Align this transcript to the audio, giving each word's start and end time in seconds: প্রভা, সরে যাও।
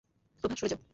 প্রভা, 0.43 0.55
সরে 0.55 0.69
যাও। 0.69 0.81